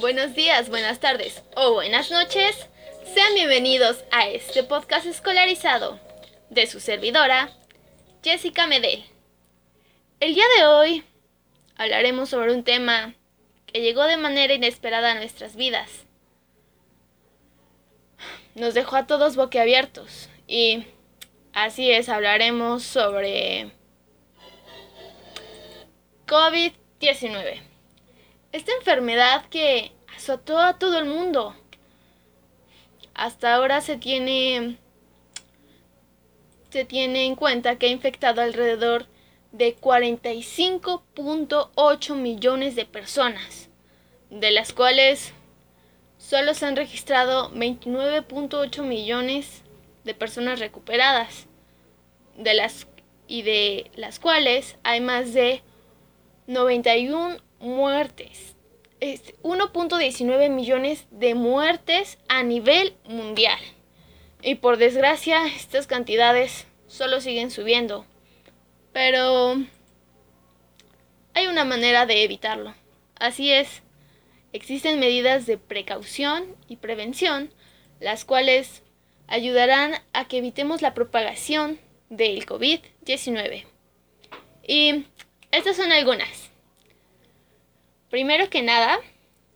buenos 0.00 0.34
días, 0.34 0.68
buenas 0.68 1.00
tardes 1.00 1.42
o 1.54 1.72
buenas 1.72 2.10
noches. 2.10 2.68
Sean 3.14 3.34
bienvenidos 3.34 4.04
a 4.10 4.28
este 4.28 4.62
podcast 4.62 5.06
escolarizado 5.06 5.98
de 6.50 6.66
su 6.66 6.80
servidora, 6.80 7.50
Jessica 8.22 8.66
Medel. 8.66 9.04
El 10.20 10.34
día 10.34 10.44
de 10.58 10.66
hoy 10.66 11.04
hablaremos 11.76 12.28
sobre 12.28 12.52
un 12.52 12.62
tema 12.62 13.14
que 13.66 13.80
llegó 13.80 14.04
de 14.04 14.18
manera 14.18 14.52
inesperada 14.52 15.12
a 15.12 15.14
nuestras 15.14 15.56
vidas. 15.56 16.04
Nos 18.54 18.74
dejó 18.74 18.96
a 18.96 19.06
todos 19.06 19.36
boquiabiertos 19.36 20.28
y 20.46 20.86
así 21.52 21.90
es, 21.90 22.08
hablaremos 22.08 22.82
sobre 22.82 23.70
COVID-19. 26.26 27.75
Esta 28.56 28.72
enfermedad 28.72 29.46
que 29.50 29.92
azotó 30.16 30.58
a 30.58 30.78
todo 30.78 30.98
el 30.98 31.04
mundo. 31.04 31.54
Hasta 33.12 33.54
ahora 33.54 33.82
se 33.82 33.98
tiene 33.98 34.78
se 36.70 36.86
tiene 36.86 37.26
en 37.26 37.36
cuenta 37.36 37.76
que 37.76 37.84
ha 37.84 37.90
infectado 37.90 38.40
alrededor 38.40 39.08
de 39.52 39.76
45.8 39.76 42.14
millones 42.14 42.76
de 42.76 42.86
personas, 42.86 43.68
de 44.30 44.50
las 44.50 44.72
cuales 44.72 45.34
solo 46.16 46.54
se 46.54 46.64
han 46.64 46.76
registrado 46.76 47.52
29.8 47.52 48.82
millones 48.84 49.64
de 50.04 50.14
personas 50.14 50.60
recuperadas, 50.60 51.46
de 52.38 52.54
las 52.54 52.86
y 53.28 53.42
de 53.42 53.90
las 53.96 54.18
cuales 54.18 54.78
hay 54.82 55.02
más 55.02 55.34
de 55.34 55.60
91 56.46 57.44
muertes. 57.60 58.56
1.19 59.00 60.50
millones 60.50 61.06
de 61.10 61.34
muertes 61.34 62.18
a 62.28 62.42
nivel 62.42 62.94
mundial. 63.04 63.58
Y 64.42 64.56
por 64.56 64.76
desgracia, 64.76 65.46
estas 65.46 65.86
cantidades 65.86 66.66
solo 66.86 67.20
siguen 67.20 67.50
subiendo. 67.50 68.06
Pero 68.92 69.56
hay 71.34 71.46
una 71.46 71.64
manera 71.64 72.06
de 72.06 72.22
evitarlo. 72.24 72.74
Así 73.18 73.52
es, 73.52 73.82
existen 74.52 75.00
medidas 75.00 75.46
de 75.46 75.58
precaución 75.58 76.56
y 76.68 76.76
prevención, 76.76 77.52
las 78.00 78.24
cuales 78.24 78.82
ayudarán 79.26 79.94
a 80.12 80.28
que 80.28 80.38
evitemos 80.38 80.82
la 80.82 80.94
propagación 80.94 81.78
del 82.08 82.46
COVID-19. 82.46 83.64
Y 84.66 85.04
estas 85.50 85.76
son 85.76 85.92
algunas. 85.92 86.45
Primero 88.10 88.48
que 88.48 88.62
nada, 88.62 88.98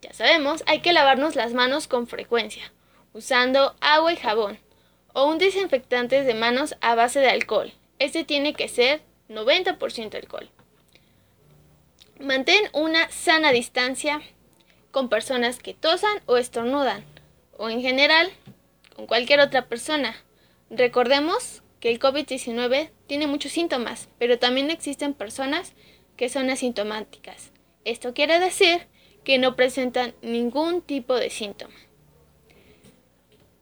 ya 0.00 0.12
sabemos, 0.12 0.62
hay 0.66 0.80
que 0.80 0.92
lavarnos 0.92 1.34
las 1.34 1.52
manos 1.52 1.88
con 1.88 2.06
frecuencia, 2.06 2.72
usando 3.12 3.74
agua 3.80 4.12
y 4.12 4.16
jabón, 4.16 4.58
o 5.12 5.26
un 5.26 5.38
desinfectante 5.38 6.22
de 6.22 6.34
manos 6.34 6.76
a 6.80 6.94
base 6.94 7.20
de 7.20 7.30
alcohol. 7.30 7.72
Este 7.98 8.24
tiene 8.24 8.54
que 8.54 8.68
ser 8.68 9.00
90% 9.28 10.14
alcohol. 10.14 10.48
Mantén 12.20 12.70
una 12.72 13.10
sana 13.10 13.50
distancia 13.50 14.22
con 14.90 15.08
personas 15.08 15.58
que 15.58 15.74
tosan 15.74 16.22
o 16.26 16.36
estornudan, 16.36 17.04
o 17.56 17.68
en 17.68 17.82
general 17.82 18.30
con 18.94 19.06
cualquier 19.06 19.40
otra 19.40 19.66
persona. 19.66 20.14
Recordemos 20.70 21.62
que 21.80 21.90
el 21.90 21.98
COVID-19 21.98 22.90
tiene 23.06 23.26
muchos 23.26 23.52
síntomas, 23.52 24.08
pero 24.18 24.38
también 24.38 24.70
existen 24.70 25.14
personas 25.14 25.72
que 26.16 26.28
son 26.28 26.48
asintomáticas. 26.48 27.52
Esto 27.86 28.14
quiere 28.14 28.40
decir 28.40 28.88
que 29.22 29.38
no 29.38 29.54
presentan 29.54 30.12
ningún 30.20 30.82
tipo 30.82 31.14
de 31.14 31.30
síntoma. 31.30 31.72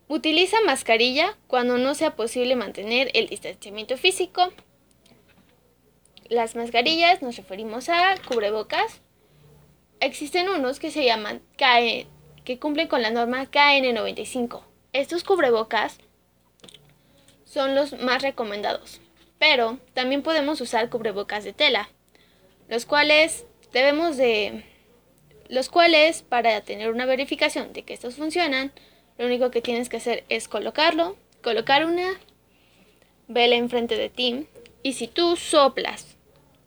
Utiliza 0.08 0.56
mascarilla 0.64 1.36
cuando 1.46 1.76
no 1.76 1.94
sea 1.94 2.16
posible 2.16 2.56
mantener 2.56 3.10
el 3.12 3.28
distanciamiento 3.28 3.98
físico. 3.98 4.50
Las 6.30 6.56
mascarillas 6.56 7.20
nos 7.20 7.36
referimos 7.36 7.90
a 7.90 8.14
cubrebocas. 8.26 9.02
Existen 10.00 10.48
unos 10.48 10.80
que 10.80 10.90
se 10.90 11.04
llaman 11.04 11.42
KN, 11.58 12.08
que 12.44 12.58
cumplen 12.58 12.88
con 12.88 13.02
la 13.02 13.10
norma 13.10 13.44
KN95. 13.50 14.62
Estos 14.94 15.22
cubrebocas 15.22 15.98
son 17.44 17.74
los 17.74 17.92
más 18.00 18.22
recomendados, 18.22 19.02
pero 19.38 19.78
también 19.92 20.22
podemos 20.22 20.62
usar 20.62 20.88
cubrebocas 20.88 21.44
de 21.44 21.52
tela, 21.52 21.90
los 22.68 22.86
cuales 22.86 23.44
debemos 23.74 24.16
de 24.16 24.64
los 25.48 25.68
cuales 25.68 26.22
para 26.22 26.62
tener 26.62 26.90
una 26.90 27.04
verificación 27.04 27.74
de 27.74 27.82
que 27.82 27.92
estos 27.92 28.14
funcionan, 28.14 28.72
lo 29.18 29.26
único 29.26 29.50
que 29.50 29.60
tienes 29.60 29.88
que 29.88 29.98
hacer 29.98 30.24
es 30.28 30.48
colocarlo, 30.48 31.16
colocar 31.42 31.84
una 31.84 32.18
vela 33.28 33.56
enfrente 33.56 33.96
de 33.96 34.08
ti 34.08 34.46
y 34.82 34.94
si 34.94 35.08
tú 35.08 35.36
soplas 35.36 36.16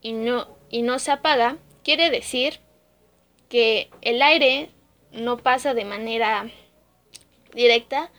y 0.01 0.11
no 0.13 0.55
y 0.69 0.81
no 0.81 0.99
se 0.99 1.11
apaga, 1.11 1.57
quiere 1.81 2.09
decir 2.09 2.59
que 3.47 3.89
el 4.01 4.21
aire 4.21 4.69
no 5.13 5.37
pasa 5.37 5.73
de 5.73 5.85
manera 5.85 6.51
directa 7.53 8.11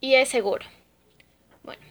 y 0.00 0.14
es 0.14 0.30
seguro. 0.30 0.64
Bueno, 1.62 1.82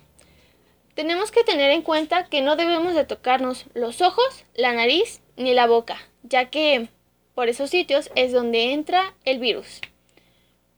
tenemos 0.95 1.29
que 1.29 1.43
tener 1.43 1.69
en 1.69 1.83
cuenta 1.83 2.25
que 2.27 2.41
no 2.41 2.55
debemos 2.55 2.95
de 2.95 3.05
tocarnos 3.05 3.65
los 3.75 4.01
ojos, 4.01 4.45
la 4.55 4.73
nariz 4.73 5.21
ni 5.37 5.53
la 5.53 5.67
boca, 5.67 5.99
ya 6.23 6.49
que 6.49 6.89
por 7.35 7.49
esos 7.49 7.69
sitios 7.69 8.11
es 8.15 8.31
donde 8.31 8.73
entra 8.73 9.13
el 9.25 9.39
virus. 9.39 9.81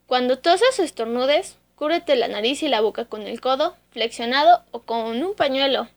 Cuando 0.08 0.40
tosas 0.40 0.78
o 0.80 0.84
estornudes, 0.84 1.58
cúbrete 1.76 2.16
la 2.16 2.28
nariz 2.28 2.62
y 2.64 2.68
la 2.68 2.82
boca 2.82 3.06
con 3.06 3.24
el 3.24 3.42
codo 3.42 3.76
flexionado 3.92 4.64
o 4.72 4.82
con 4.82 5.24
un 5.24 5.34
pañuelo. 5.36 5.88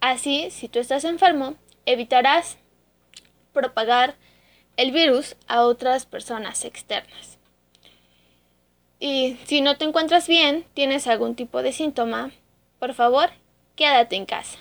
Así, 0.00 0.50
si 0.50 0.68
tú 0.68 0.78
estás 0.78 1.04
enfermo, 1.04 1.56
evitarás 1.86 2.58
propagar 3.52 4.14
el 4.76 4.92
virus 4.92 5.34
a 5.48 5.62
otras 5.64 6.06
personas 6.06 6.64
externas. 6.64 7.38
Y 9.00 9.36
si 9.44 9.60
no 9.60 9.76
te 9.76 9.84
encuentras 9.84 10.28
bien, 10.28 10.64
tienes 10.74 11.06
algún 11.06 11.34
tipo 11.34 11.62
de 11.62 11.72
síntoma, 11.72 12.30
por 12.78 12.94
favor, 12.94 13.30
quédate 13.74 14.16
en 14.16 14.26
casa. 14.26 14.58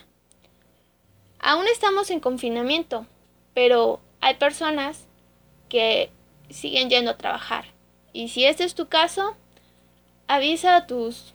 Aún 1.39 1.65
estamos 1.67 2.09
en 2.09 2.19
confinamiento, 2.19 3.05
pero 3.53 3.99
hay 4.21 4.35
personas 4.35 5.05
que 5.69 6.09
siguen 6.49 6.89
yendo 6.89 7.11
a 7.11 7.17
trabajar. 7.17 7.65
Y 8.13 8.29
si 8.29 8.45
este 8.45 8.63
es 8.63 8.75
tu 8.75 8.87
caso, 8.87 9.35
avisa 10.27 10.75
a 10.75 10.87
tus, 10.87 11.33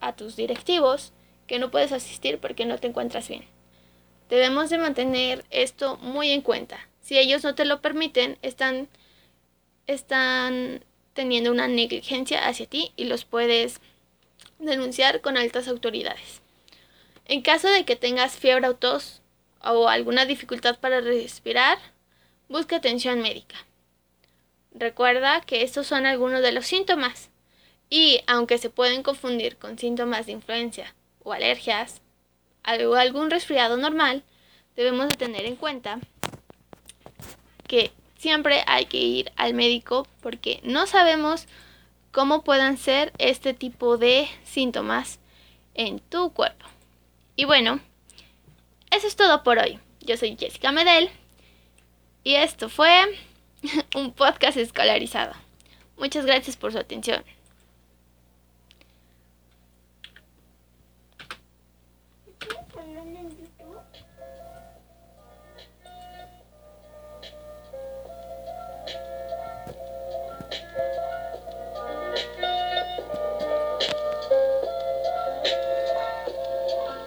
a 0.00 0.14
tus 0.14 0.36
directivos 0.36 1.12
que 1.46 1.58
no 1.58 1.70
puedes 1.70 1.92
asistir 1.92 2.38
porque 2.38 2.66
no 2.66 2.78
te 2.78 2.86
encuentras 2.86 3.28
bien. 3.28 3.44
Debemos 4.28 4.70
de 4.70 4.78
mantener 4.78 5.44
esto 5.50 5.96
muy 5.98 6.30
en 6.30 6.40
cuenta. 6.40 6.78
Si 7.02 7.18
ellos 7.18 7.44
no 7.44 7.54
te 7.54 7.64
lo 7.64 7.80
permiten, 7.82 8.38
están, 8.42 8.88
están 9.86 10.84
teniendo 11.12 11.50
una 11.50 11.68
negligencia 11.68 12.46
hacia 12.48 12.66
ti 12.66 12.92
y 12.96 13.04
los 13.04 13.24
puedes 13.24 13.80
denunciar 14.58 15.20
con 15.20 15.36
altas 15.36 15.68
autoridades. 15.68 16.40
En 17.26 17.42
caso 17.42 17.68
de 17.68 17.84
que 17.84 17.96
tengas 17.96 18.36
fiebre 18.36 18.68
o 18.68 18.74
tos 18.74 19.20
o 19.62 19.88
alguna 19.88 20.26
dificultad 20.26 20.78
para 20.78 21.00
respirar, 21.00 21.78
busca 22.48 22.76
atención 22.76 23.20
médica. 23.20 23.56
Recuerda 24.72 25.40
que 25.40 25.62
estos 25.62 25.86
son 25.86 26.06
algunos 26.06 26.42
de 26.42 26.52
los 26.52 26.66
síntomas 26.66 27.30
y 27.90 28.20
aunque 28.26 28.58
se 28.58 28.70
pueden 28.70 29.02
confundir 29.02 29.56
con 29.56 29.78
síntomas 29.78 30.26
de 30.26 30.32
influencia 30.32 30.94
o 31.22 31.32
alergias 31.32 32.00
o 32.66 32.94
algún 32.94 33.30
resfriado 33.30 33.76
normal, 33.76 34.24
debemos 34.74 35.08
de 35.08 35.16
tener 35.16 35.44
en 35.44 35.56
cuenta 35.56 36.00
que 37.68 37.92
siempre 38.16 38.64
hay 38.66 38.86
que 38.86 38.98
ir 38.98 39.32
al 39.36 39.54
médico 39.54 40.06
porque 40.22 40.60
no 40.64 40.86
sabemos 40.86 41.46
cómo 42.10 42.42
puedan 42.42 42.78
ser 42.78 43.12
este 43.18 43.54
tipo 43.54 43.98
de 43.98 44.28
síntomas 44.44 45.20
en 45.74 46.00
tu 46.00 46.32
cuerpo. 46.32 46.66
Y 47.36 47.44
bueno, 47.44 47.80
eso 48.90 49.06
es 49.06 49.16
todo 49.16 49.42
por 49.42 49.58
hoy. 49.58 49.78
Yo 50.00 50.16
soy 50.16 50.36
Jessica 50.38 50.72
Medel 50.72 51.10
y 52.24 52.34
esto 52.34 52.68
fue 52.68 52.90
un 53.94 54.12
podcast 54.12 54.56
escolarizado. 54.56 55.34
Muchas 55.96 56.26
gracias 56.26 56.56
por 56.56 56.72
su 56.72 56.78
atención. 56.78 57.22